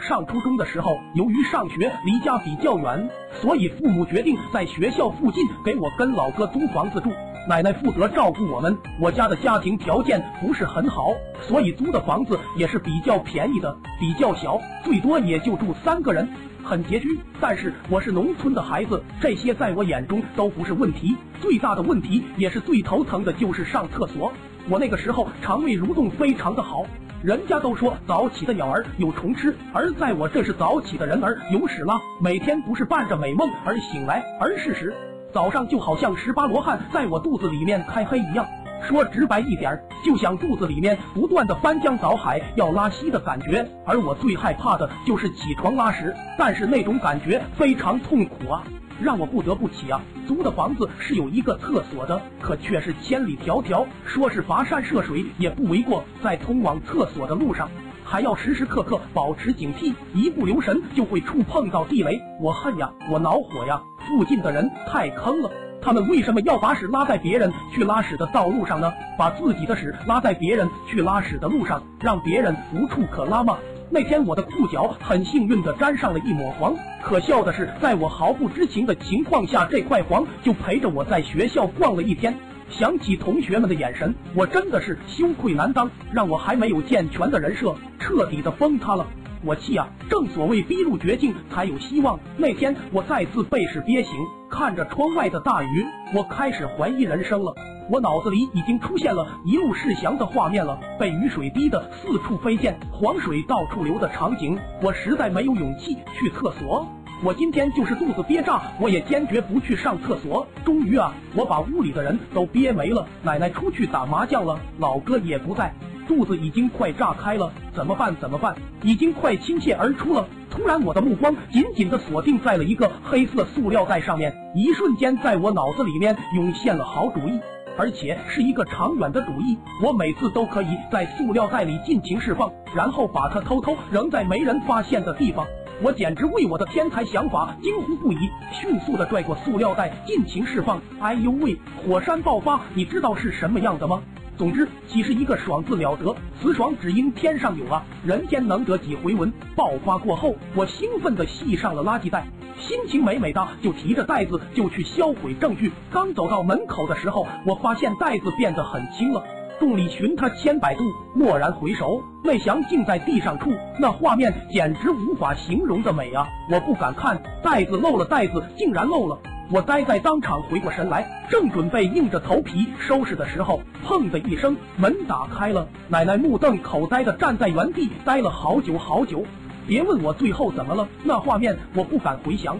[0.00, 3.08] 上初中的时候，由于上学离家比较远，
[3.40, 7.10] 所以父母决定在学校附近给我跟老哥租房子住。
[7.48, 8.76] 奶奶负责照顾我们。
[9.00, 16.28] 我家的家庭条件不是很好，所以租的房子也是比较便宜的，比较小，最多也就住三个人，
[16.62, 17.18] 很拮据。
[17.40, 21.16] 但是我是农村的孩子，这些在我眼中都不是问题。
[21.40, 24.32] 最大的问题也是最头疼的，就是上厕所。
[24.68, 26.84] 我那个时候肠胃蠕动非常的好。
[27.24, 31.98] 人家都说早起的鸟儿有虫吃，而在我这是早起的人儿有屎拉。
[32.20, 34.94] 每天不是伴着美梦而醒来，而是屎。
[35.32, 38.46] 早上就好像十八罗汉在我肚子里面开黑一样。
[38.82, 39.74] 说直白一点，
[40.04, 43.66] 就像肚子里面不断的翻江倒海要拉稀的感觉。
[43.86, 48.62] 而我最害怕的就是起床拉屎，但是那种感觉非常痛苦啊。
[49.00, 50.00] 让我不得不起啊！
[50.26, 56.04] 租的房子是有一个厕所的，可却是千里迢迢，说是跋山涉水也不为过。
[56.22, 57.68] 在通往厕所的路上，
[58.04, 62.20] 还要时时刻刻保持警惕，一不留神就会触碰到地雷。
[62.40, 63.80] 我恨呀，我恼火呀！
[64.06, 68.92] 附近的人太坑了，他们为什么要把屎拉在别人去拉屎的道路上呢？
[69.18, 73.58] 把自己的屎拉在别人去拉屎的路上，让别人无处可拉吗？
[73.90, 82.34] 那天我的裤脚很幸运的沾上了一抹黄，可笑的是，在我毫不知情的情况下，这块黄就陪着我在学校逛了一天。
[82.70, 89.06] 想起同学们的眼神，我真的是羞愧难当，让我还没有健全的人设彻底的崩塌了。
[89.44, 89.86] 我气啊！
[90.08, 92.18] 正所谓逼入绝境才有希望。
[92.36, 94.12] 那天我再次被屎憋醒，
[94.50, 97.54] 看着窗外的大雨，我开始怀疑人生了。
[97.90, 106.86] 我脑子里已经出现了一路是翔的画面了，被雨水滴得四处飞溅，黄水到处流的场景，我实在没有勇气去厕所。
[107.22, 110.46] 我今天就是肚子憋炸，我也坚决不去上厕所。
[110.64, 113.06] 终于啊，我把屋里的人都憋没了。
[113.22, 115.72] 奶奶出去打麻将了，老哥也不在，
[116.06, 118.14] 肚子已经快炸开了，怎么办？
[118.20, 118.54] 怎么办？
[118.82, 120.26] 已经快倾泻而出了。
[120.50, 127.40] 突然，我的目光紧紧的锁定在了一个黑色塑料袋上面，一瞬间，在我脑子里面涌现了好主意。
[127.76, 135.44] 而且是一个长远的主意，我每次都可以在塑料袋里尽情释放，然后把它偷偷扔在没人发现的地方。
[135.82, 140.80] 我简直为我的天才想法惊呼不已，迅速的拽过塑料袋，尽情释放。
[141.00, 144.00] 哎呦喂，火山爆发，你知道是什么样的吗？
[144.36, 146.14] 总之，岂是一个爽字了得？
[146.40, 149.32] 此爽只因天上有啊，人间能得几回闻？
[149.54, 152.26] 爆发过后，我兴奋的系上了垃圾袋，
[152.58, 155.70] 心情美美的，就提着袋子就去销毁证据。
[155.90, 159.22] 刚走到门口的时候，我发现袋子变得很轻了，
[159.60, 160.82] 众里寻他千百度，
[161.14, 166.26] 蓦然回首，魏翔竟在地上处，那画面简直无法形容的美啊！
[166.50, 169.16] 我不敢看，袋子漏了，袋子竟然漏了。
[169.50, 175.68] 我呆在当场，回过神来，正准备硬着头皮收拾的时候，砰的一声，门打开了。
[175.88, 179.22] 奶奶目瞪口呆的站在原地，呆了好久好久。
[179.66, 182.58] 别问我最后怎么了，那画面我不敢回想。